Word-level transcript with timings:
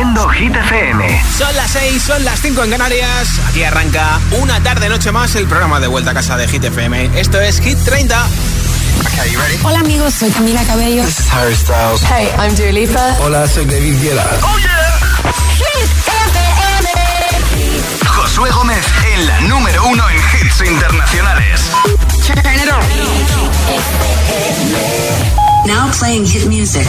Haciendo 0.00 0.28
Hit 0.30 0.56
FM. 0.56 1.22
Son 1.36 1.54
las 1.56 1.72
6, 1.72 2.02
son 2.02 2.24
las 2.24 2.40
5 2.40 2.64
en 2.64 2.70
Canarias. 2.70 3.38
Aquí 3.46 3.62
arranca 3.64 4.18
una 4.40 4.58
tarde, 4.62 4.88
noche 4.88 5.12
más 5.12 5.34
el 5.34 5.46
programa 5.46 5.78
de 5.78 5.88
vuelta 5.88 6.12
a 6.12 6.14
casa 6.14 6.38
de 6.38 6.48
Hit 6.48 6.64
FM. 6.64 7.20
Esto 7.20 7.38
es 7.38 7.60
Hit 7.60 7.76
30. 7.84 8.26
Okay, 9.12 9.36
ready? 9.36 9.58
Hola 9.62 9.80
amigos, 9.80 10.14
soy 10.14 10.30
Camila 10.30 10.64
Cabello. 10.64 11.04
This 11.04 11.20
is 11.20 11.30
Harry 11.30 11.54
Styles. 11.54 12.02
Hey, 12.02 12.30
I'm 12.38 12.54
Dua 12.54 12.72
Lipa. 12.72 13.14
Hola, 13.20 13.46
soy 13.46 13.66
David 13.66 14.00
Guetta. 14.00 14.24
¡Oh, 14.40 14.58
yeah! 14.58 14.98
Hit 15.58 15.90
FM. 16.08 16.88
Josué 18.06 18.50
Gómez 18.52 18.86
en 19.12 19.26
la 19.26 19.40
número 19.42 19.84
uno 19.84 20.08
en 20.08 20.16
hits 20.16 20.62
internacionales. 20.66 21.60
Turn 22.26 22.38
it 22.54 22.70
on. 22.72 22.80
Now 25.66 25.90
playing 25.92 26.24
hit 26.24 26.46
music. 26.46 26.88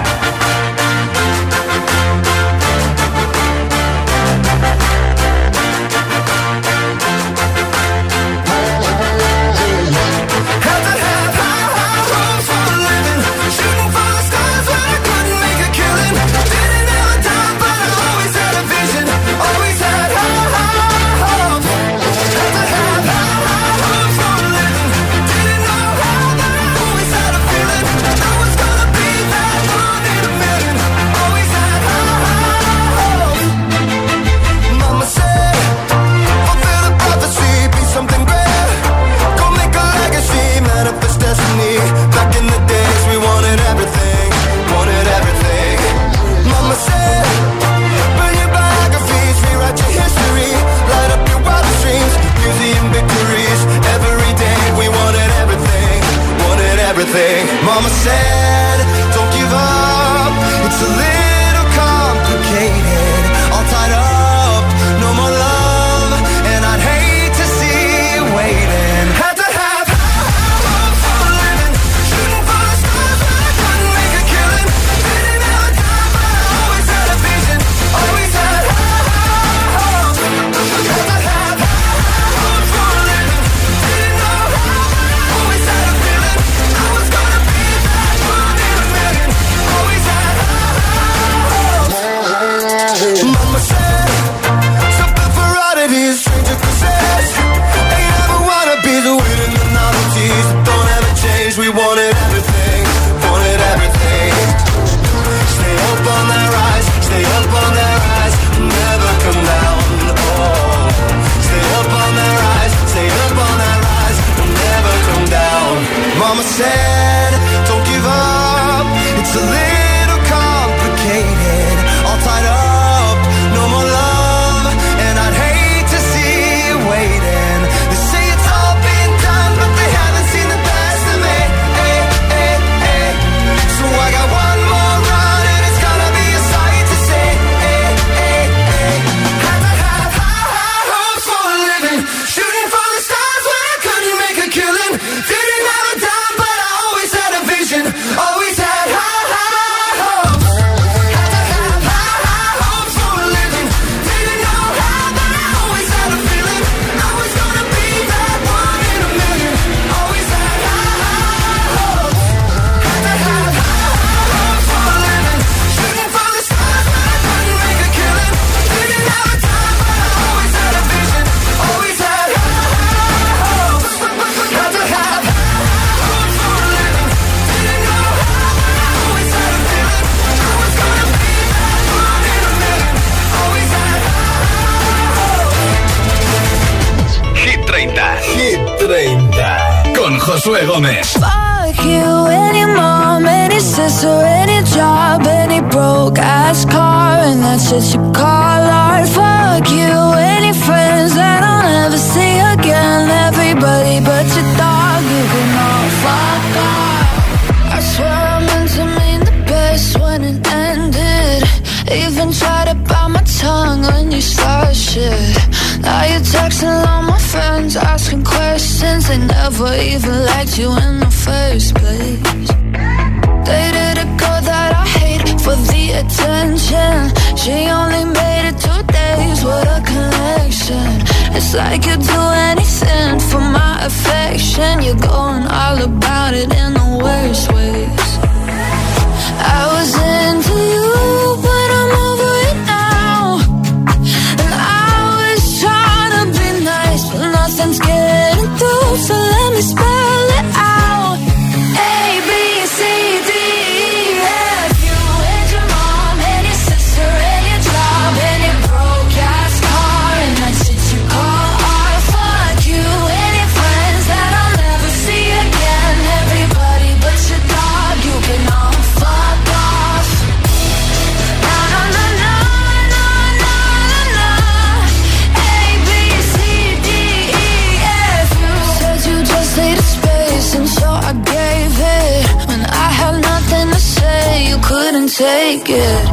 Take 285.51 285.69
it 285.71 286.10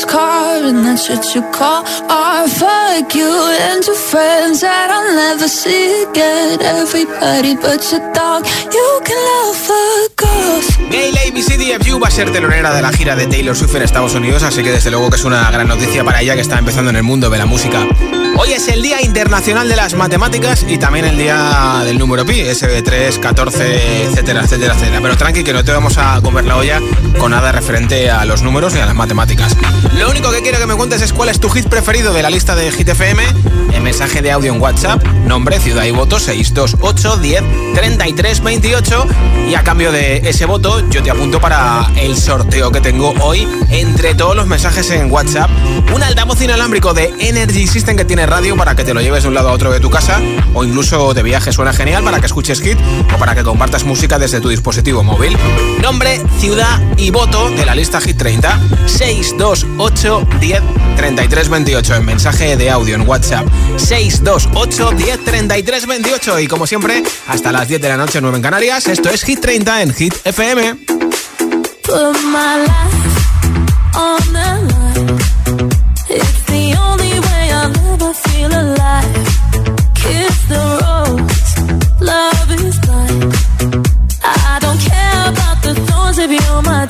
ass 0.00 0.04
car 0.04 0.62
and 0.64 0.84
that's 0.84 1.10
off. 10.40 10.80
Gail 10.90 11.16
ABCDFU 11.16 11.98
va 12.00 12.08
a 12.08 12.10
ser 12.10 12.30
telonera 12.32 12.74
de 12.74 12.82
la 12.82 12.92
gira 12.92 13.16
de 13.16 13.26
Taylor 13.26 13.56
Swift 13.56 13.74
en 13.76 13.82
Estados 13.82 14.14
Unidos, 14.14 14.42
así 14.42 14.62
que 14.62 14.72
desde 14.72 14.90
luego 14.90 15.10
que 15.10 15.16
es 15.16 15.24
una 15.24 15.50
gran 15.50 15.68
noticia 15.68 16.04
para 16.04 16.20
ella 16.20 16.34
que 16.34 16.40
está 16.40 16.58
empezando 16.58 16.90
en 16.90 16.96
el 16.96 17.02
mundo 17.02 17.30
de 17.30 17.38
la 17.38 17.46
música. 17.46 17.86
Hoy 18.42 18.54
es 18.54 18.68
el 18.68 18.80
Día 18.80 19.02
Internacional 19.02 19.68
de 19.68 19.76
las 19.76 19.92
Matemáticas 19.92 20.64
y 20.66 20.78
también 20.78 21.04
el 21.04 21.18
Día 21.18 21.82
del 21.84 21.98
número 21.98 22.24
pi, 22.24 22.40
SB3, 22.40 23.20
14, 23.20 24.04
etcétera, 24.04 24.44
etcétera, 24.44 24.72
etcétera. 24.72 24.98
Pero 25.02 25.14
tranqui 25.18 25.44
que 25.44 25.52
no 25.52 25.62
te 25.62 25.72
vamos 25.72 25.98
a 25.98 26.18
comer 26.22 26.46
la 26.46 26.56
olla 26.56 26.80
con 27.18 27.32
nada 27.32 27.52
referente 27.52 28.10
a 28.10 28.24
los 28.24 28.40
números 28.40 28.72
ni 28.72 28.80
a 28.80 28.86
las 28.86 28.94
matemáticas. 28.94 29.54
Lo 29.92 30.08
único 30.08 30.30
que 30.30 30.40
quiero 30.40 30.58
que 30.58 30.64
me 30.64 30.74
cuentes 30.74 31.02
es 31.02 31.12
cuál 31.12 31.28
es 31.28 31.38
tu 31.38 31.50
hit 31.50 31.66
preferido 31.66 32.14
de 32.14 32.22
la 32.22 32.30
lista 32.30 32.56
de 32.56 32.72
Hit 32.72 32.88
FM 32.88 33.22
en 33.74 33.82
mensaje 33.82 34.22
de 34.22 34.32
audio 34.32 34.54
en 34.54 34.60
WhatsApp, 34.60 35.04
nombre, 35.26 35.60
ciudad 35.60 35.84
y 35.84 35.90
voto 35.90 36.18
628 36.18 37.18
10 37.18 37.42
33 37.74 38.42
28 38.42 39.06
y 39.50 39.54
a 39.54 39.62
cambio 39.62 39.92
de 39.92 40.16
ese 40.24 40.46
voto 40.46 40.88
yo 40.88 41.02
te 41.02 41.10
apunto 41.10 41.40
para 41.40 41.90
el 41.96 42.16
sorteo 42.16 42.72
que 42.72 42.80
tengo 42.80 43.12
hoy 43.20 43.46
entre 43.70 44.14
todos 44.14 44.34
los 44.34 44.46
mensajes 44.46 44.90
en 44.90 45.10
WhatsApp, 45.10 45.50
un 45.94 46.02
altavoz 46.02 46.40
inalámbrico 46.40 46.94
de 46.94 47.12
Energy 47.18 47.66
System 47.66 47.96
que 47.96 48.04
tiene 48.04 48.26
radio 48.30 48.56
para 48.56 48.76
que 48.76 48.84
te 48.84 48.94
lo 48.94 49.00
lleves 49.00 49.24
de 49.24 49.28
un 49.28 49.34
lado 49.34 49.48
a 49.48 49.52
otro 49.52 49.72
de 49.72 49.80
tu 49.80 49.90
casa 49.90 50.20
o 50.54 50.62
incluso 50.62 51.12
de 51.14 51.22
viaje 51.24 51.52
suena 51.52 51.72
genial 51.72 52.04
para 52.04 52.20
que 52.20 52.26
escuches 52.26 52.60
hit 52.60 52.78
o 53.12 53.18
para 53.18 53.34
que 53.34 53.42
compartas 53.42 53.82
música 53.82 54.20
desde 54.20 54.40
tu 54.40 54.48
dispositivo 54.48 55.02
móvil. 55.02 55.36
Nombre, 55.82 56.20
ciudad 56.38 56.80
y 56.96 57.10
voto 57.10 57.50
de 57.50 57.66
la 57.66 57.74
lista 57.74 58.00
Hit 58.00 58.16
30 58.16 58.60
628 58.86 60.28
10 60.38 60.62
33 60.96 61.48
28 61.48 61.94
en 61.96 62.04
mensaje 62.04 62.56
de 62.56 62.70
audio 62.70 62.94
en 62.94 63.06
WhatsApp 63.06 63.46
628 63.76 64.90
10 64.92 65.24
33 65.24 65.86
28 65.86 66.38
y 66.38 66.46
como 66.46 66.68
siempre 66.68 67.02
hasta 67.26 67.50
las 67.50 67.66
10 67.66 67.82
de 67.82 67.88
la 67.88 67.96
noche 67.96 68.20
9 68.20 68.36
en 68.36 68.42
Canarias 68.42 68.86
esto 68.86 69.10
es 69.10 69.24
Hit 69.24 69.40
30 69.40 69.82
en 69.82 69.92
Hit 69.92 70.14
FM. 70.24 70.76
Put 71.82 72.16
my 72.22 72.64
life 72.64 73.10
on 73.96 74.20
the 74.32 74.50
line. 74.70 75.18
It's 76.08 76.42
the 76.46 76.79
the 86.30 86.36
thorns 86.36 86.40
if 86.40 86.48
you're 86.48 86.62
my 86.62 86.89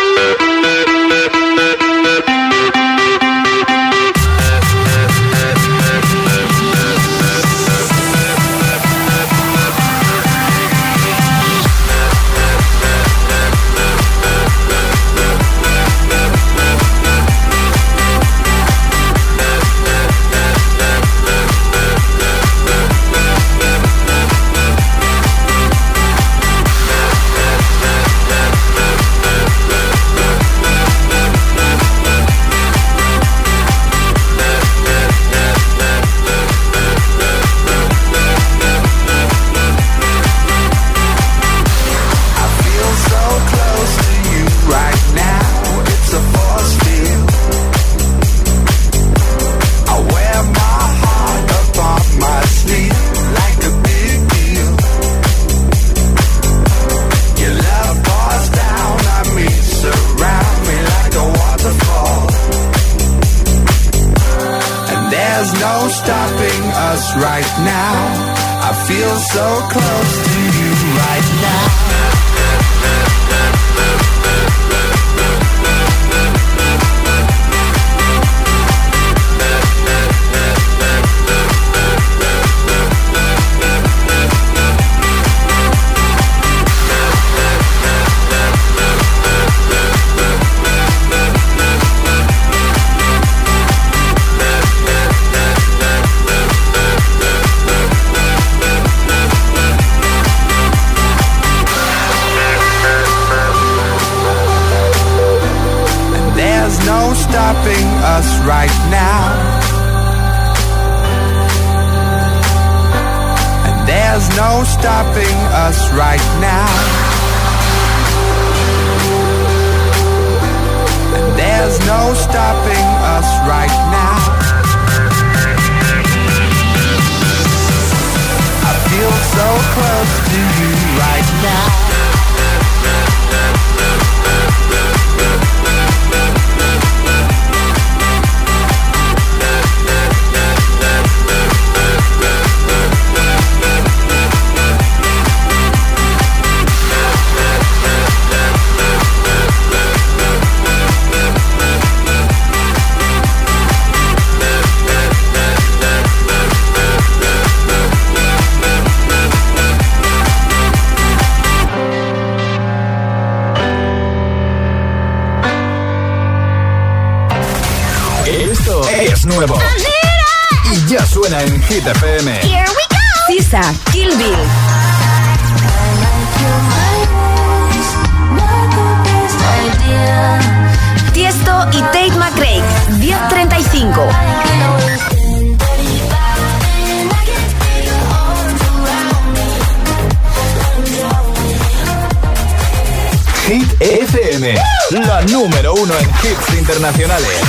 Hit 193.51 193.81
FM, 193.81 194.55
la 194.91 195.21
número 195.23 195.73
uno 195.73 195.93
en 195.99 196.09
hits 196.09 196.57
internacionales. 196.57 197.41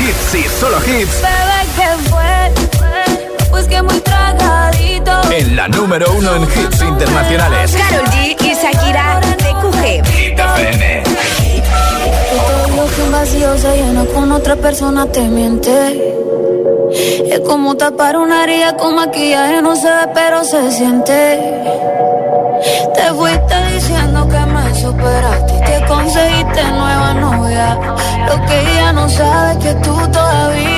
Hits 0.00 0.34
y 0.34 0.48
solo 0.58 0.78
hits. 0.86 1.22
pues 3.50 3.66
que 3.66 3.82
muy 3.82 4.00
tragadito. 4.00 5.30
En 5.32 5.54
la 5.54 5.68
número 5.68 6.10
uno 6.14 6.36
en 6.36 6.44
hits 6.44 6.80
internacionales. 6.80 7.76
Carol 7.76 8.06
G 8.06 8.36
y 8.40 8.54
Shakira 8.54 9.20
TQG. 9.20 10.06
Hit 10.06 10.38
FM. 10.38 11.02
Un 13.04 13.12
vacío 13.12 13.58
se 13.58 13.76
llena 13.76 14.06
con 14.06 14.32
otra 14.32 14.56
persona 14.56 15.04
te 15.12 15.28
miente. 15.28 16.14
Es 17.30 17.40
como 17.40 17.76
tapar 17.76 18.16
una 18.16 18.44
herida 18.44 18.78
con 18.78 18.94
maquillaje, 18.94 19.60
no 19.60 19.76
se 19.76 19.88
ve, 19.88 20.08
pero 20.14 20.42
se 20.42 20.72
siente. 20.72 21.38
Te 22.94 23.12
fuiste 23.14 23.54
diciendo 23.72 24.28
que 24.28 24.37
superaste 25.18 25.58
te 25.66 25.86
conseguiste 25.86 26.62
nueva 26.72 27.14
novia. 27.14 27.78
Lo 28.28 28.46
que 28.46 28.60
ella 28.60 28.92
no 28.92 29.08
sabe 29.08 29.52
es 29.52 29.58
que 29.58 29.74
tú 29.76 29.96
todavía 30.12 30.77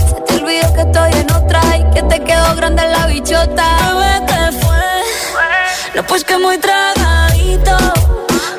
Olvidó 0.61 0.73
que 0.73 0.81
estoy 0.81 1.11
en 1.13 1.31
otra 1.31 1.61
y 1.77 1.83
que 1.91 2.03
te 2.03 2.23
quedó 2.23 2.55
grande 2.55 2.83
la 2.87 3.07
bichota. 3.07 3.65
Bebé, 3.93 4.25
¿qué 4.27 4.57
fue? 4.59 5.95
No, 5.95 6.03
pues 6.03 6.23
que 6.23 6.37
muy 6.37 6.57
tragadito. 6.57 7.77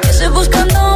Que 0.03 0.09
estoy 0.09 0.29
buscándome 0.29 0.92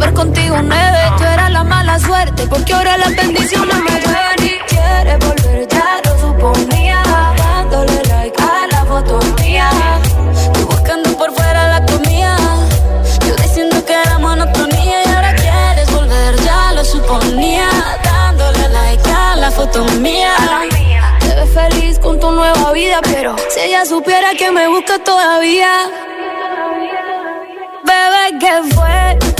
Volver 0.00 0.14
contigo 0.14 0.56
nueve, 0.62 0.98
tú 1.18 1.24
eras 1.24 1.50
la 1.50 1.62
mala 1.62 1.98
suerte. 1.98 2.46
Porque 2.46 2.72
ahora 2.72 2.96
las 2.96 3.14
bendiciones 3.14 3.76
me 3.82 3.90
ven 3.90 4.46
y 4.46 4.58
quieres 4.66 5.18
volver, 5.18 5.68
ya 5.68 6.00
lo 6.02 6.18
suponía. 6.18 7.02
Dándole 7.36 8.02
like 8.08 8.42
a 8.42 8.66
la 8.68 8.84
foto 8.86 9.20
mía. 9.42 9.68
Tú 10.54 10.66
buscando 10.68 11.10
por 11.18 11.30
fuera 11.34 11.78
la 11.78 11.84
comida. 11.84 12.34
Yo 13.26 13.36
diciendo 13.42 13.84
que 13.84 13.92
era 13.92 14.18
monotonía 14.18 15.04
y 15.04 15.08
ahora 15.10 15.34
quieres 15.34 15.92
volver, 15.92 16.36
ya 16.44 16.72
lo 16.72 16.82
suponía. 16.82 17.68
Dándole 18.02 18.68
like 18.70 19.10
a 19.10 19.36
la 19.36 19.50
foto 19.50 19.84
mía. 20.00 20.34
Te 21.20 21.34
ves 21.34 21.50
feliz 21.52 21.98
con 21.98 22.18
tu 22.18 22.30
nueva 22.30 22.72
vida, 22.72 23.00
pero 23.02 23.36
si 23.50 23.60
ella 23.60 23.84
supiera 23.84 24.30
que 24.32 24.50
me 24.50 24.66
busca 24.66 24.98
todavía. 25.04 25.90
Bebé, 27.84 28.38
¿qué 28.40 28.74
fue? 28.74 29.39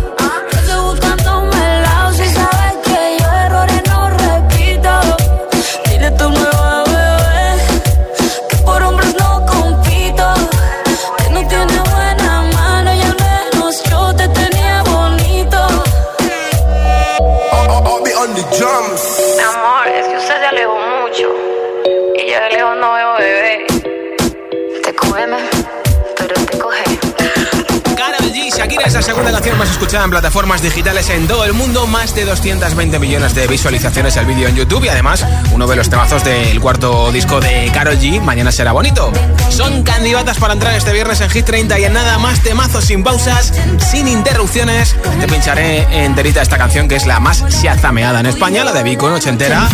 Es 28.91 28.95
la 28.95 29.01
segunda 29.03 29.31
canción 29.31 29.57
más 29.57 29.69
escuchada 29.69 30.03
en 30.03 30.09
plataformas 30.09 30.61
digitales 30.61 31.09
en 31.09 31.25
todo 31.25 31.45
el 31.45 31.53
mundo. 31.53 31.87
Más 31.87 32.13
de 32.13 32.25
220 32.25 32.99
millones 32.99 33.33
de 33.33 33.47
visualizaciones 33.47 34.17
el 34.17 34.25
vídeo 34.25 34.49
en 34.49 34.55
YouTube 34.57 34.83
y 34.83 34.89
además 34.89 35.25
uno 35.53 35.65
de 35.65 35.77
los 35.77 35.89
temazos 35.89 36.25
del 36.25 36.59
cuarto 36.59 37.09
disco 37.13 37.39
de 37.39 37.71
Karol 37.73 37.97
G, 37.97 38.19
Mañana 38.19 38.51
será 38.51 38.73
bonito. 38.73 39.09
Son 39.49 39.83
candidatas 39.83 40.37
para 40.39 40.53
entrar 40.53 40.75
este 40.75 40.91
viernes 40.91 41.21
en 41.21 41.29
Hit 41.29 41.45
30 41.45 41.79
y 41.79 41.85
en 41.85 41.93
nada 41.93 42.17
más 42.17 42.41
temazos 42.41 42.83
sin 42.83 43.01
pausas, 43.01 43.53
sin 43.79 44.09
interrupciones. 44.09 44.93
Te 45.21 45.27
pincharé 45.27 46.03
enterita 46.03 46.41
esta 46.41 46.57
canción 46.57 46.89
que 46.89 46.97
es 46.97 47.05
la 47.05 47.21
más 47.21 47.45
shazameada 47.61 48.19
en 48.19 48.25
España, 48.25 48.65
la 48.65 48.73
de 48.73 48.83
Vico 48.83 49.07
en 49.07 49.13
ochentera. 49.13 49.69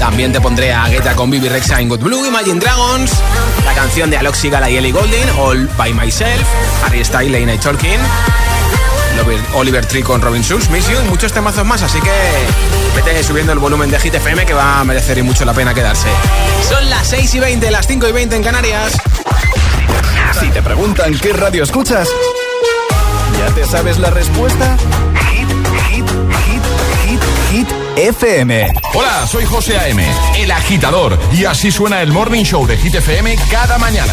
También 0.00 0.32
te 0.32 0.40
pondré 0.40 0.72
a 0.72 0.88
Guetta 0.88 1.14
con 1.14 1.30
Bibi 1.30 1.48
Rexa 1.48 1.80
en 1.80 1.88
Good 1.88 2.00
Blue, 2.00 2.26
Imagine 2.26 2.58
Dragons, 2.58 3.12
la 3.64 3.72
canción 3.74 4.10
de 4.10 4.16
Aloxi 4.16 4.48
Gala 4.50 4.68
y 4.68 4.76
Ellie 4.76 4.92
Goulding, 4.92 5.28
All 5.38 5.68
By 5.76 5.92
Myself, 5.94 6.46
Harry 6.84 7.04
Styles, 7.04 7.54
y 7.54 7.58
Tolkien, 7.58 8.00
Oliver- 8.00 8.47
Oliver 9.54 9.84
Tree 9.84 10.02
con 10.02 10.20
Robin 10.20 10.42
Schulz, 10.42 10.70
Miss 10.70 10.88
You 10.88 10.98
y 11.04 11.08
muchos 11.08 11.32
temazos 11.32 11.64
más, 11.64 11.82
así 11.82 12.00
que 12.00 12.10
vete 12.94 13.22
subiendo 13.22 13.52
el 13.52 13.58
volumen 13.58 13.90
de 13.90 13.98
Hit 13.98 14.14
FM 14.14 14.46
que 14.46 14.54
va 14.54 14.80
a 14.80 14.84
merecer 14.84 15.18
y 15.18 15.22
mucho 15.22 15.44
la 15.44 15.52
pena 15.52 15.74
quedarse. 15.74 16.08
Son 16.68 16.88
las 16.88 17.08
6 17.08 17.34
y 17.34 17.40
20, 17.40 17.70
las 17.70 17.86
5 17.86 18.08
y 18.08 18.12
20 18.12 18.36
en 18.36 18.42
Canarias. 18.42 18.92
Si 20.38 20.48
te 20.50 20.62
preguntan 20.62 21.18
qué 21.18 21.32
radio 21.32 21.64
escuchas, 21.64 22.08
¿ya 23.38 23.54
te 23.54 23.66
sabes 23.66 23.98
la 23.98 24.10
respuesta? 24.10 24.76
Hit, 25.32 25.48
hit, 25.90 26.08
hit, 26.46 26.62
hit, 27.04 27.20
hit, 27.50 27.68
FM. 27.96 28.72
Hola, 28.94 29.26
soy 29.26 29.44
José 29.44 29.78
A.M., 29.78 30.06
el 30.36 30.50
agitador, 30.52 31.18
y 31.32 31.44
así 31.44 31.72
suena 31.72 32.02
el 32.02 32.12
Morning 32.12 32.44
Show 32.44 32.66
de 32.66 32.76
Hit 32.76 32.94
FM 32.94 33.36
cada 33.50 33.78
mañana. 33.78 34.12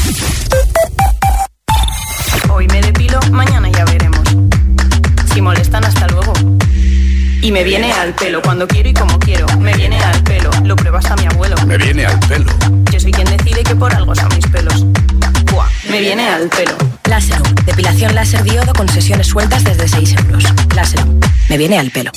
Y 7.41 7.51
me 7.51 7.63
viene 7.63 7.91
al 7.91 8.13
pelo 8.13 8.41
cuando 8.41 8.67
quiero 8.67 8.89
y 8.89 8.93
como 8.93 9.17
quiero. 9.17 9.47
Me 9.57 9.73
viene 9.73 9.99
al 9.99 10.21
pelo, 10.23 10.51
lo 10.63 10.75
prueba 10.75 10.99
hasta 10.99 11.15
mi 11.15 11.25
abuelo. 11.25 11.55
Me 11.65 11.77
viene 11.77 12.05
al 12.05 12.19
pelo. 12.19 12.45
Yo 12.91 12.99
soy 12.99 13.11
quien 13.11 13.27
decide 13.35 13.63
que 13.63 13.75
por 13.75 13.93
algo 13.93 14.13
son 14.13 14.29
mis 14.35 14.45
pelos. 14.47 14.85
Buah, 15.51 15.67
me 15.89 15.99
viene 16.01 16.27
al 16.29 16.49
pelo. 16.49 16.75
Láser, 17.09 17.41
depilación 17.65 18.13
láser 18.13 18.43
diodo 18.43 18.73
con 18.73 18.87
sesiones 18.87 19.27
sueltas 19.27 19.63
desde 19.63 19.87
6 19.87 20.15
euros. 20.17 20.43
Láser, 20.75 21.03
me 21.49 21.57
viene 21.57 21.79
al 21.79 21.89
pelo. 21.89 22.11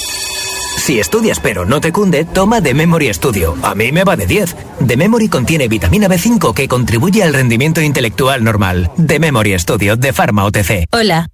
Si 0.77 1.01
estudias 1.01 1.41
pero 1.41 1.65
no 1.65 1.81
te 1.81 1.91
cunde, 1.91 2.27
toma 2.27 2.61
The 2.61 2.75
Memory 2.75 3.15
Studio. 3.15 3.57
A 3.63 3.75
mí 3.75 3.93
me 3.93 4.05
va 4.05 4.17
de 4.17 4.27
10. 4.27 4.55
The 4.87 4.99
Memory 4.99 5.29
contiene 5.29 5.69
vitamina 5.69 6.07
B5 6.07 6.53
que 6.53 6.69
contribuye 6.69 7.23
al 7.23 7.33
rendimiento 7.33 7.81
intelectual 7.81 8.45
normal. 8.45 8.91
The 9.05 9.19
Memory 9.19 9.59
Studio 9.59 9.97
de 9.97 10.13
Pharma 10.13 10.45
OTC. 10.45 10.89
Hola. 10.93 11.29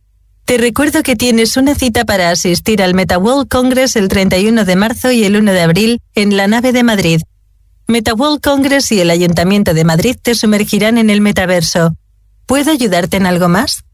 Te 0.51 0.59
recuerdo 0.59 1.05
que 1.05 1.15
tienes 1.15 1.57
una 1.57 1.77
cita 1.77 2.05
para 2.05 2.31
asistir 2.31 2.83
al 2.83 2.93
MetaWorld 2.93 3.47
Congress 3.47 3.95
el 3.95 4.09
31 4.09 4.65
de 4.65 4.75
marzo 4.75 5.13
y 5.13 5.23
el 5.23 5.37
1 5.37 5.53
de 5.53 5.61
abril 5.61 6.01
en 6.17 6.37
la 6.37 6.49
nave 6.49 6.73
de 6.73 6.83
Madrid. 6.83 7.21
MetaWorld 7.87 8.41
Congress 8.41 8.91
y 8.91 8.99
el 8.99 9.11
Ayuntamiento 9.11 9.75
de 9.75 9.85
Madrid 9.85 10.17
te 10.21 10.35
sumergirán 10.35 10.99
en 10.99 11.09
el 11.09 11.21
metaverso. 11.21 11.95
¿Puedo 12.47 12.73
ayudarte 12.73 13.17
en 13.17 13.27
algo 13.27 13.49
más? 13.49 13.85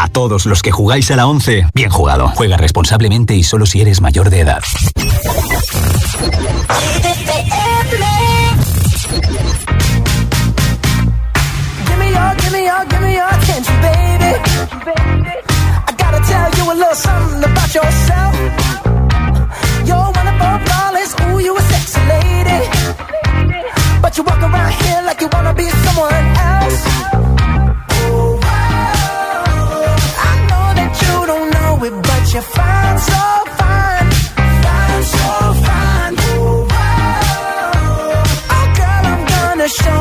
A 0.00 0.06
todos 0.06 0.46
los 0.46 0.62
que 0.62 0.70
jugáis 0.70 1.10
a 1.10 1.16
la 1.16 1.26
11, 1.26 1.66
bien 1.74 1.90
jugado. 1.90 2.28
Juega 2.36 2.56
responsablemente 2.56 3.34
y 3.34 3.42
solo 3.42 3.66
si 3.66 3.80
eres 3.80 4.00
mayor 4.00 4.30
de 4.30 4.40
edad. 4.40 4.62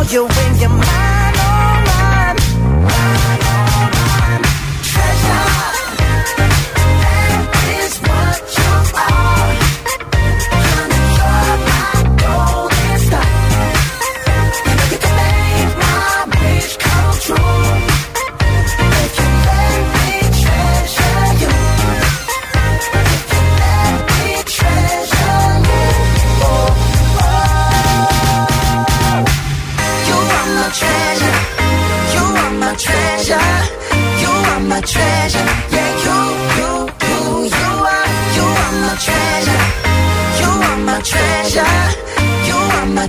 You. 0.08 0.24
way. 0.24 0.47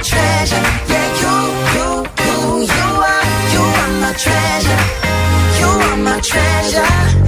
treasure. 0.09 0.65
Yeah, 0.93 1.09
you, 1.23 1.35
you, 1.75 1.89
you, 2.27 2.39
you 2.75 2.89
are, 3.11 3.25
you 3.53 3.65
are 3.81 3.93
my 4.03 4.13
treasure. 4.25 4.83
You 5.61 5.71
are 5.87 5.97
my 5.97 6.21
treasure. 6.21 7.28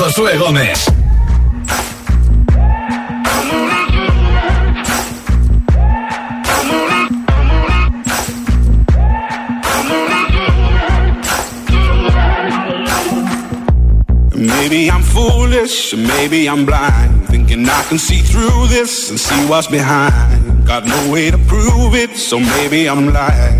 Josué 0.00 0.38
Gómez. 0.38 0.88
Maybe 14.34 14.90
I'm 14.90 15.02
foolish, 15.02 15.94
maybe 15.94 16.48
I'm 16.48 16.64
blind, 16.64 17.26
thinking 17.28 17.68
I 17.68 17.82
can 17.90 17.98
see 17.98 18.22
through 18.22 18.68
this 18.68 19.10
and 19.10 19.20
see 19.20 19.46
what's 19.50 19.66
behind. 19.66 20.66
Got 20.66 20.86
no 20.86 21.12
way 21.12 21.30
to 21.30 21.36
prove 21.36 21.94
it, 21.94 22.16
so 22.16 22.40
maybe 22.40 22.88
I'm 22.88 23.12
lying. 23.12 23.59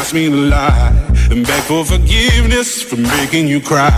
Ask 0.00 0.14
me 0.14 0.30
to 0.30 0.36
lie. 0.56 0.92
And 1.30 1.46
beg 1.46 1.62
for 1.64 1.84
forgiveness 1.84 2.82
for 2.82 2.96
making 2.96 3.48
you 3.48 3.60
cry. 3.60 3.92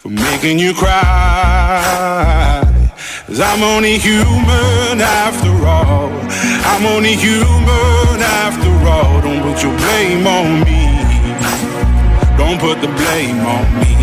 For 0.00 0.08
making 0.08 0.58
you 0.58 0.74
cry. 0.74 1.00
Cause 3.26 3.40
I'm 3.40 3.62
only 3.62 3.96
human 3.98 5.00
after 5.00 5.52
all. 5.74 6.10
I'm 6.70 6.84
only 6.94 7.14
human 7.14 8.18
after 8.42 8.72
all. 8.94 9.14
Don't 9.26 9.42
put 9.46 9.62
your 9.62 9.76
blame 9.82 10.26
on 10.26 10.48
me. 10.66 10.82
Don't 12.36 12.58
put 12.58 12.76
the 12.84 12.90
blame 13.00 13.40
on 13.56 13.64
me. 13.80 13.94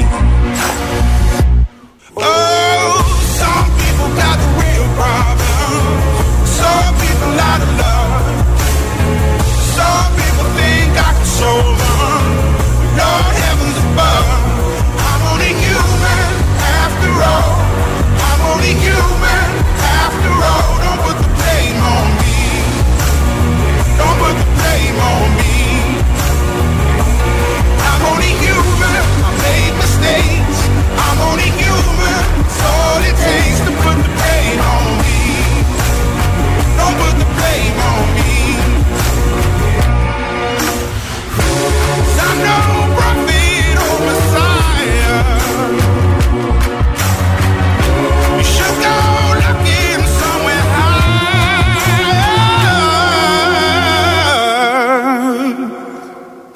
Oh, 2.16 2.96
some 3.40 3.68
people 3.82 4.10
got 4.24 4.38
the 4.44 4.50
real 4.62 4.88
problem. 5.00 5.84
Some 6.60 6.94
people 7.04 7.34
out 7.50 7.71
I 11.44 11.71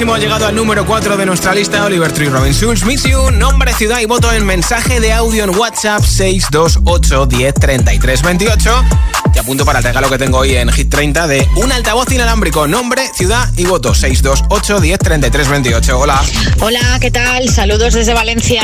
Máximo 0.00 0.14
ha 0.14 0.18
llegado 0.18 0.46
al 0.46 0.54
número 0.54 0.86
4 0.86 1.18
de 1.18 1.26
nuestra 1.26 1.52
lista 1.52 1.84
Oliver 1.84 2.10
Tree 2.10 2.30
Robin 2.30 2.54
Schulz, 2.54 2.86
Miss 2.86 3.02
You, 3.02 3.30
nombre, 3.32 3.74
ciudad 3.74 4.00
y 4.00 4.06
voto 4.06 4.32
en 4.32 4.46
mensaje 4.46 4.98
de 4.98 5.12
audio 5.12 5.44
en 5.44 5.50
WhatsApp 5.50 6.02
628 6.02 7.26
10 7.26 7.54
33 7.54 8.22
28. 8.22 8.84
Te 9.32 9.38
apunto 9.38 9.64
para 9.64 9.78
el 9.78 9.84
regalo 9.84 10.10
que 10.10 10.18
tengo 10.18 10.38
hoy 10.38 10.56
en 10.56 10.70
Hit 10.70 10.90
30 10.90 11.26
de 11.28 11.48
un 11.56 11.70
altavoz 11.70 12.10
inalámbrico, 12.10 12.66
nombre, 12.66 13.02
ciudad 13.14 13.48
y 13.56 13.64
voto 13.64 13.94
628 13.94 14.80
10 14.80 14.98
33 14.98 15.48
28. 15.48 15.98
Hola. 15.98 16.20
Hola, 16.60 16.98
¿qué 17.00 17.10
tal? 17.10 17.48
Saludos 17.48 17.94
desde 17.94 18.12
Valencia. 18.12 18.62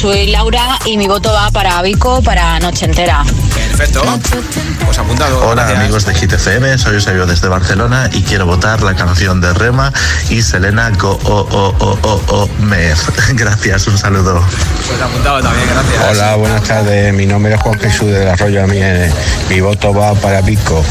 Soy 0.00 0.26
Laura 0.28 0.78
y 0.84 0.96
mi 0.96 1.06
voto 1.08 1.32
va 1.32 1.50
para 1.50 1.80
Vico 1.82 2.22
para 2.22 2.58
Noche 2.60 2.84
Entera. 2.84 3.24
Perfecto. 3.54 4.02
Pues 4.84 4.98
apuntado. 4.98 5.48
Hola 5.48 5.64
Gracias. 5.64 5.80
amigos 5.80 6.06
de 6.06 6.14
GTFM, 6.14 6.78
soy 6.78 6.94
Eusebio 6.94 7.26
desde 7.26 7.48
Barcelona 7.48 8.08
y 8.12 8.22
quiero 8.22 8.46
votar 8.46 8.82
la 8.82 8.94
canción 8.94 9.40
de 9.40 9.52
Rema 9.52 9.92
y 10.30 10.42
Selena 10.42 10.90
Go 10.90 11.18
O 11.24 11.40
O 11.40 11.74
O 11.78 11.98
O 12.02 12.22
O 12.28 12.48
Mer. 12.60 12.96
Gracias, 13.34 13.88
un 13.88 13.98
saludo. 13.98 14.44
Pues 14.86 15.00
apuntado 15.00 15.42
también, 15.42 15.68
gracias. 15.68 16.10
Hola, 16.10 16.36
buenas 16.36 16.62
tardes. 16.62 17.12
Mi 17.14 17.26
nombre 17.26 17.54
es 17.54 17.60
Juan 17.62 17.78
Jesús 17.80 18.06
del 18.08 18.28
Arroyo 18.28 18.62
Amiens. 18.62 19.12
Mi 19.48 19.60
voto 19.60 19.92
va 19.92 20.03
para 20.12 20.42
Pico. 20.42 20.84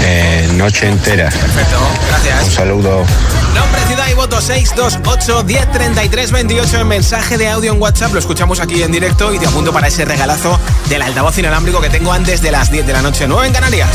Eh, 0.00 0.48
noche 0.54 0.88
entera. 0.88 1.28
Perfecto, 1.28 1.76
gracias. 2.08 2.44
Un 2.44 2.50
saludo. 2.50 3.04
Nombre, 3.54 3.80
ciudad 3.86 4.08
y 4.08 4.14
voto 4.14 4.40
628 4.40 5.42
10 5.42 5.72
33 5.72 6.30
28 6.32 6.80
en 6.80 6.88
mensaje 6.88 7.36
de 7.36 7.48
audio 7.48 7.72
en 7.72 7.82
WhatsApp. 7.82 8.12
Lo 8.12 8.18
escuchamos 8.18 8.60
aquí 8.60 8.82
en 8.82 8.92
directo 8.92 9.34
y 9.34 9.38
te 9.38 9.46
apunto 9.46 9.72
para 9.72 9.88
ese 9.88 10.04
regalazo 10.04 10.58
del 10.88 11.02
altavoz 11.02 11.36
inalámbrico 11.38 11.80
que 11.80 11.90
tengo 11.90 12.12
antes 12.12 12.40
de 12.40 12.50
las 12.50 12.70
10 12.70 12.86
de 12.86 12.92
la 12.92 13.02
noche, 13.02 13.26
9 13.28 13.48
en 13.48 13.52
Canarias. 13.52 13.90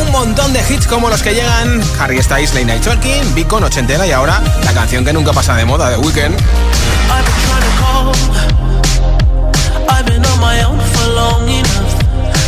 Un 0.00 0.10
montón 0.12 0.52
de 0.52 0.60
hits 0.60 0.86
como 0.86 1.10
los 1.10 1.22
que 1.22 1.34
llegan 1.34 1.82
Harry 2.00 2.22
Styles, 2.22 2.54
Late 2.54 2.66
Night 2.66 2.82
Talking, 2.82 3.34
Vico, 3.34 3.60
Noche 3.60 3.80
Entera 3.80 4.06
y 4.06 4.12
ahora 4.12 4.40
la 4.64 4.72
canción 4.72 5.04
que 5.04 5.12
nunca 5.12 5.32
pasa 5.32 5.54
de 5.56 5.64
moda, 5.64 5.90
de 5.90 5.98
Weekend. 5.98 6.36
I've 9.86 10.06
been 10.06 10.22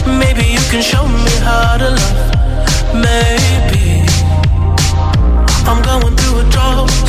Maybe 0.07 0.45
you 0.45 0.61
can 0.71 0.83
show 0.83 1.07
me 1.07 1.31
how 1.43 1.77
to 1.79 1.91
love. 1.91 2.31
Maybe 2.95 4.07
I'm 5.67 5.83
going 5.83 6.17
through 6.17 6.41
a 6.41 6.51
drought. 6.51 7.06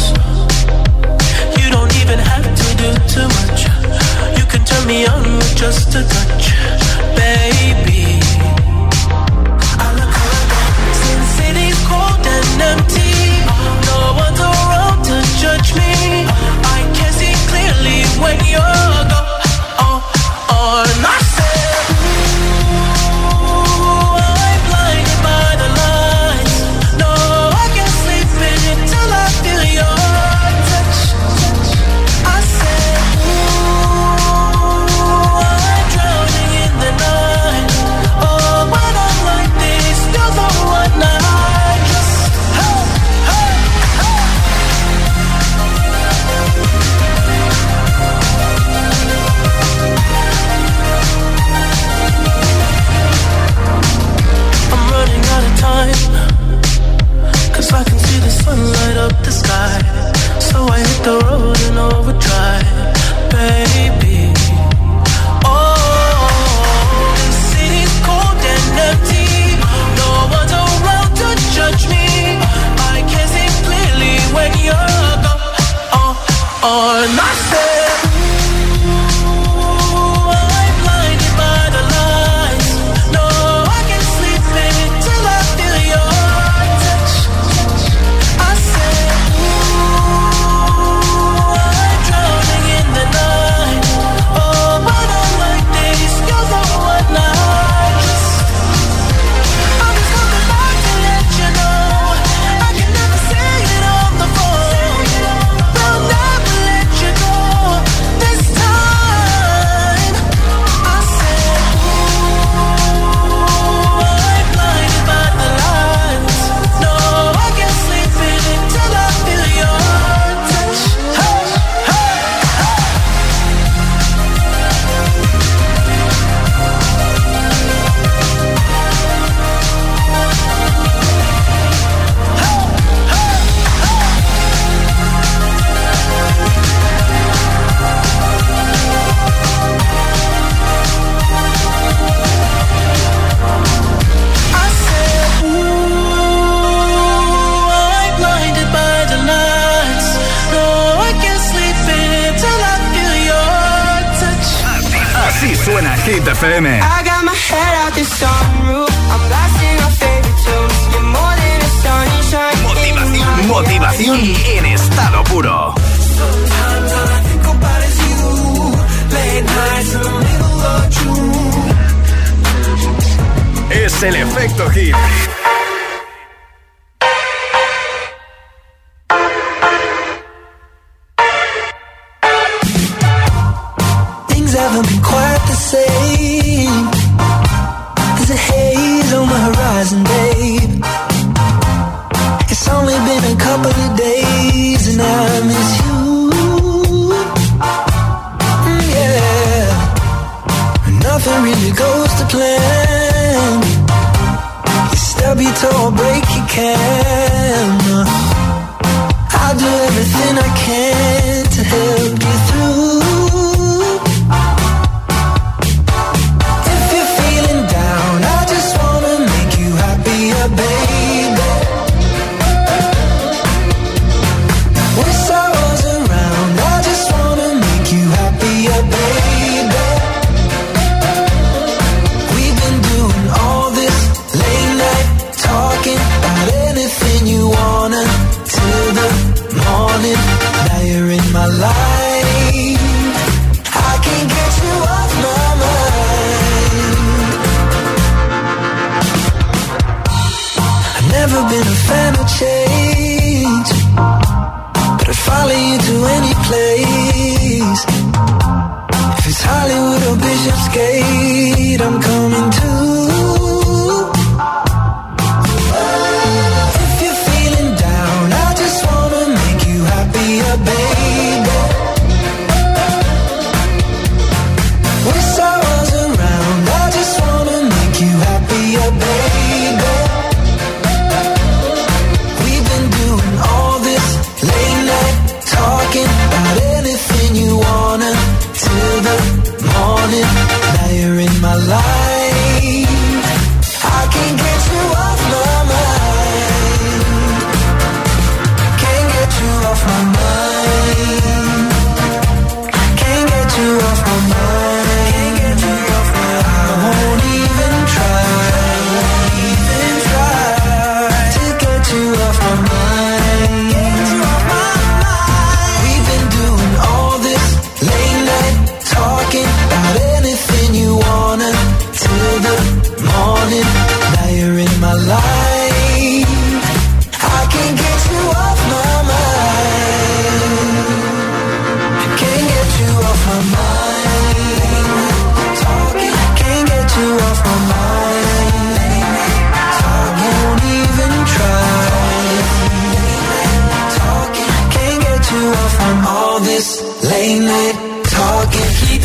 this 346.58 346.82
late 347.04 347.40
night 347.40 347.78
talking. 348.10 348.70
Heat 348.82 349.04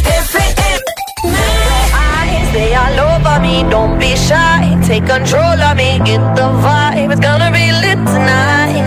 eyes, 1.93 2.49
They 2.53 2.75
all 2.75 3.01
over 3.13 3.39
me, 3.45 3.63
don't 3.69 3.99
be 3.99 4.17
shy. 4.17 4.81
Take 4.87 5.07
control 5.07 5.61
of 5.69 5.77
me, 5.77 6.01
get 6.09 6.23
the 6.37 6.49
vibe. 6.65 7.13
It's 7.13 7.21
gonna 7.21 7.51
be 7.53 7.67
lit 7.83 8.01
tonight. 8.13 8.85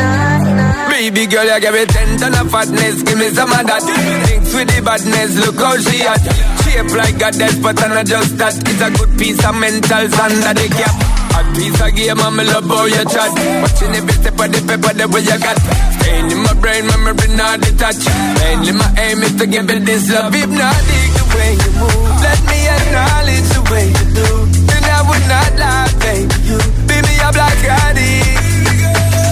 Maybe. 0.90 1.22
Baby 1.22 1.32
girl, 1.32 1.46
you 1.46 1.60
give 1.62 1.74
me 1.74 1.86
ten 1.86 2.18
ton 2.18 2.34
of 2.42 2.50
fatness, 2.50 3.04
give 3.04 3.18
me 3.20 3.30
some 3.30 3.52
of 3.52 3.64
that. 3.70 3.84
Thinks 4.28 4.54
with 4.56 4.70
the 4.74 4.82
badness, 4.82 5.32
look 5.46 5.60
how 5.62 5.78
she 5.78 6.02
at. 6.02 6.24
Shape 6.64 6.92
like 6.98 7.22
a 7.22 7.30
death, 7.38 7.62
but 7.62 7.82
I'm 7.84 7.92
not 7.94 8.06
just 8.08 8.38
that. 8.40 8.56
It's 8.70 8.82
a 8.82 8.90
good 8.98 9.12
piece 9.20 9.46
of 9.46 9.56
mental 9.56 10.10
sand 10.10 10.38
that 10.42 10.56
they 10.58 10.70
get 10.70 11.25
hot 11.36 11.48
piece 11.56 11.82
of 11.84 11.92
gear, 11.96 12.16
mama 12.16 12.44
love 12.44 12.68
how 12.72 12.86
you 12.88 13.04
chat. 13.12 13.32
Watching 13.62 13.94
every 14.00 14.16
step 14.16 14.40
of 14.40 14.48
the 14.48 14.60
paper 14.64 14.94
that 14.96 15.10
way 15.12 15.24
you 15.28 15.38
got. 15.44 15.58
Staying 16.00 16.32
in 16.32 16.40
my 16.48 16.54
brain, 16.64 16.88
memory 16.88 17.30
not 17.36 17.60
detached. 17.60 18.08
Mainly 18.40 18.74
my 18.80 18.88
aim 19.04 19.20
is 19.20 19.36
to 19.36 19.46
give 19.46 19.68
it 19.68 19.84
this 19.84 20.08
love. 20.12 20.32
If 20.32 20.48
not, 20.48 20.80
the 21.20 21.24
way 21.36 21.52
you 21.60 21.72
move. 21.76 22.24
Let 22.24 22.40
me 22.48 22.60
acknowledge 22.72 23.48
the 23.52 23.62
way 23.72 23.86
you 23.92 24.06
do. 24.16 24.30
And 24.72 24.86
I 24.88 25.00
would 25.04 25.26
not 25.28 25.52
lie, 25.60 25.92
baby. 26.00 26.36
You 26.48 26.58
beat 26.88 27.04
me 27.04 27.16
up 27.20 27.36
black 27.36 27.60
I 27.60 27.92
did. 27.92 28.24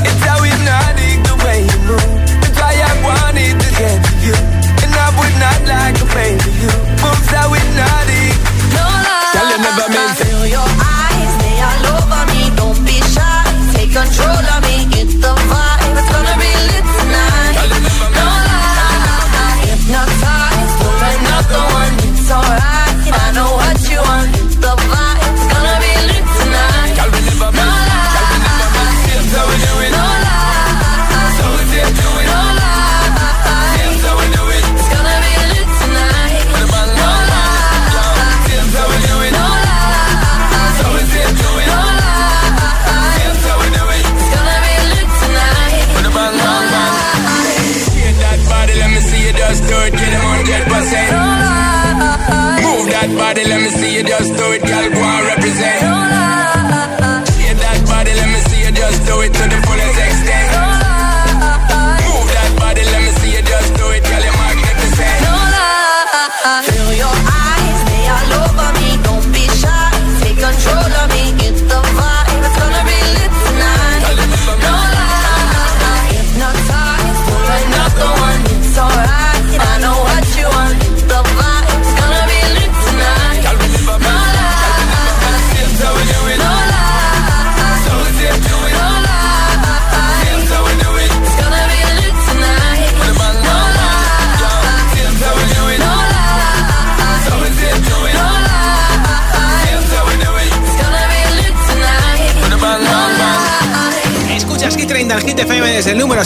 It's 0.03 0.23
how 0.27 0.43
hypnotic 0.43 1.17
the 1.23 1.35
way 1.47 1.59
you 1.63 1.79
move. 1.87 2.19
That's 2.43 2.57
why 2.59 2.75
I 2.83 2.93
wanted 2.99 3.55
to 3.63 3.69
get 3.79 3.97
to 4.03 4.13
you. 4.27 4.35
And 4.83 4.91
I 4.91 5.07
would 5.15 5.35
not 5.39 5.59
like 5.71 5.95
to 5.99 6.05
a 6.05 6.15
baby. 6.19 6.51
You 6.67 6.73
moves 6.99 7.31
how 7.31 7.47
hypnotic. 7.47 8.35
No 8.75 8.83
lie. 8.83 9.31
Tell 9.31 9.47
you 9.47 9.59
never 9.63 9.87
meant 9.87 10.12
Control. 13.93 14.62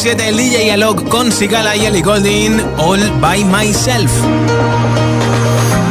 2017, 0.08 0.30
el 0.30 0.38
DJ 0.38 1.10
con 1.10 1.32
Sigala 1.32 1.76
y 1.76 1.86
Ellie 1.86 2.02
All 2.78 3.12
By 3.20 3.44
Myself. 3.44 4.12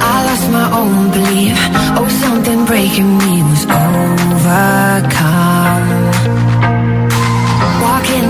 I 0.00 0.24
lost 0.24 0.48
my 0.50 0.70
own 0.72 1.10
belief, 1.10 1.58
oh 1.96 2.08
something 2.08 2.64
breaking 2.64 3.18
me 3.18 3.42
was 3.42 3.66
overcome. 3.66 4.86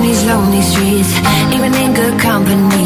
These 0.02 0.24
lonely 0.24 0.62
streets, 0.62 1.12
even 1.52 1.74
in 1.74 1.94
good 1.94 2.18
company. 2.20 2.85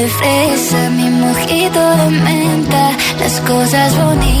de 0.00 0.08
fresa, 0.08 0.90
mi 0.90 1.10
mojito 1.10 1.80
de 1.96 2.10
menta, 2.10 2.90
las 3.18 3.40
cosas 3.40 3.96
bonitas. 3.98 4.39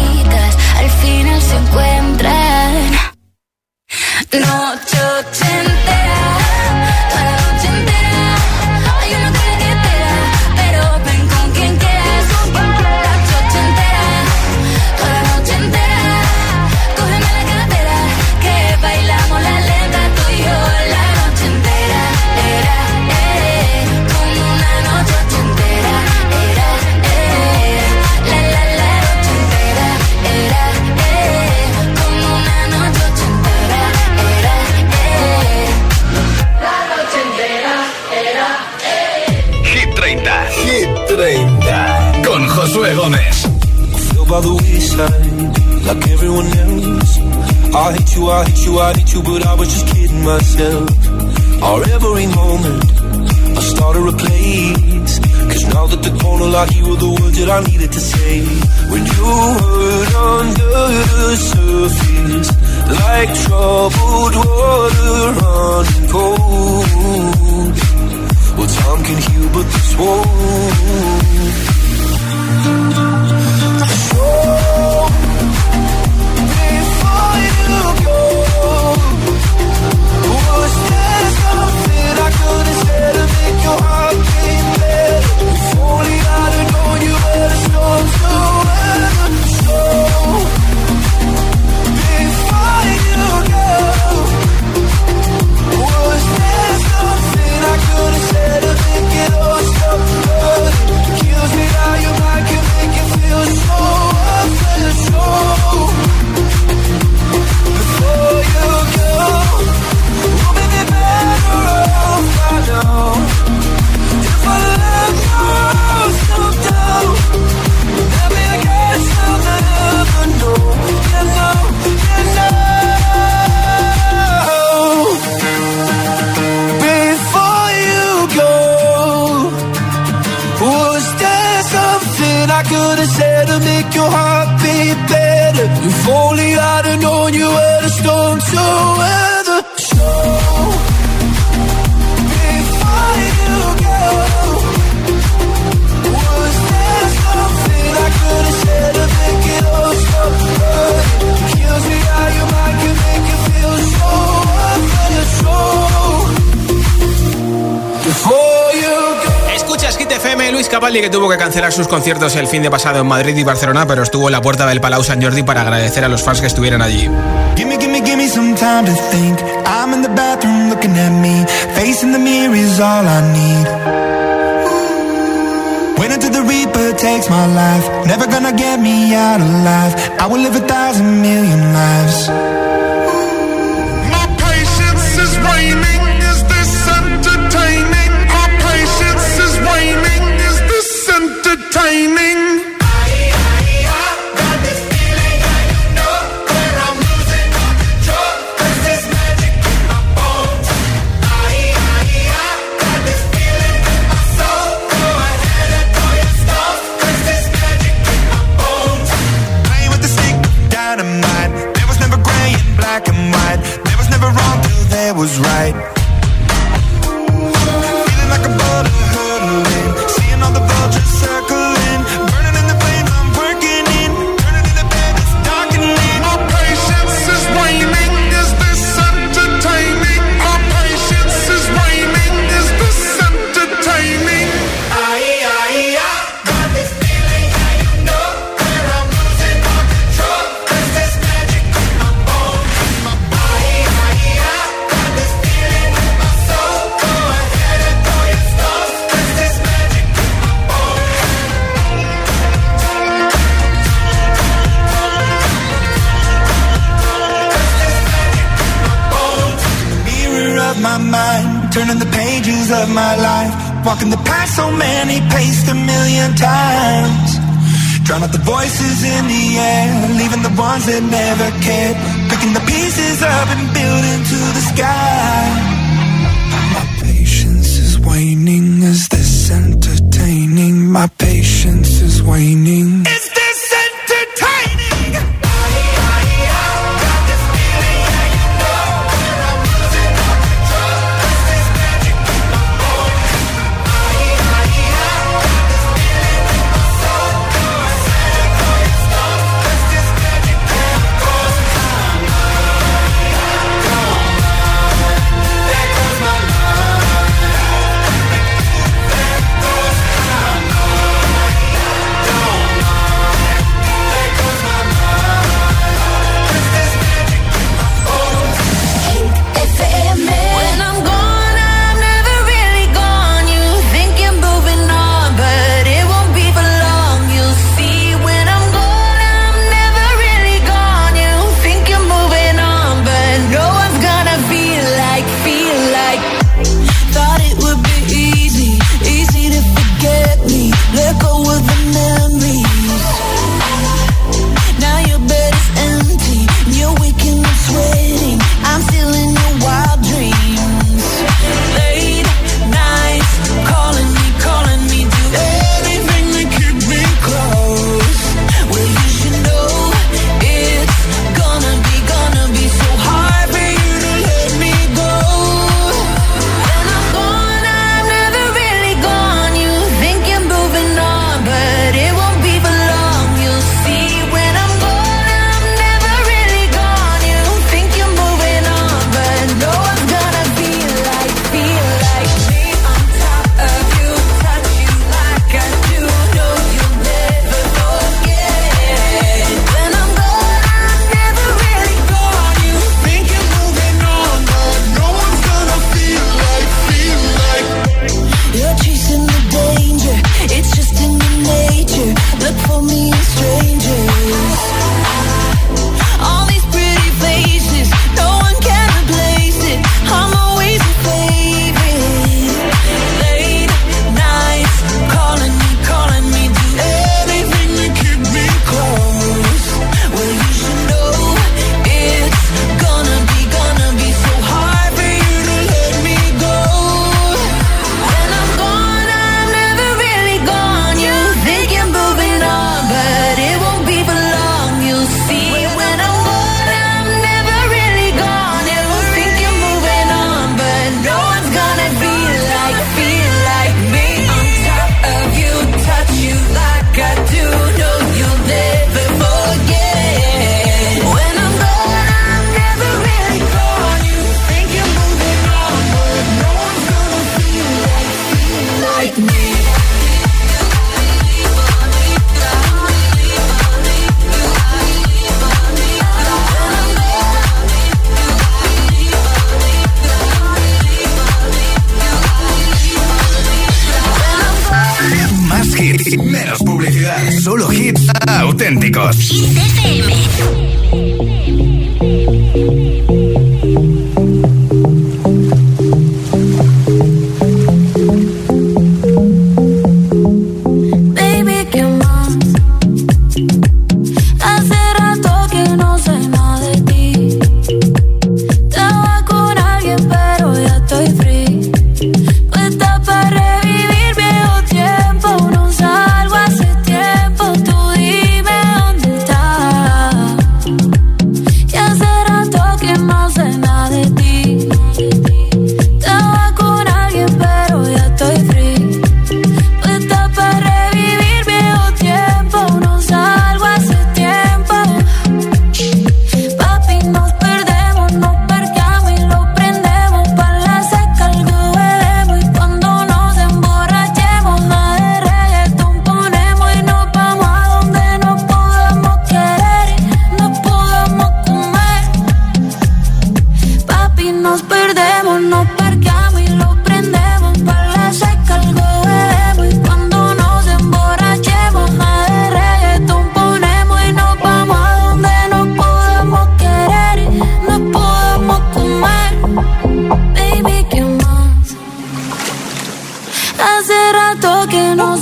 que 161.30 161.38
cancelar 161.38 161.72
sus 161.72 161.86
conciertos 161.86 162.34
el 162.36 162.46
fin 162.46 162.62
de 162.62 162.70
pasado 162.70 163.00
en 163.00 163.06
Madrid 163.06 163.36
y 163.36 163.44
Barcelona, 163.44 163.86
pero 163.86 164.02
estuvo 164.02 164.28
en 164.28 164.32
la 164.32 164.42
puerta 164.42 164.66
del 164.66 164.80
Palau 164.80 165.04
San 165.04 165.22
Jordi 165.22 165.42
para 165.42 165.62
agradecer 165.62 166.04
a 166.04 166.08
los 166.08 166.22
fans 166.22 166.40
que 166.40 166.46
estuvieran 166.46 166.82
allí. 166.82 167.08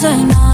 Estoy 0.08 0.47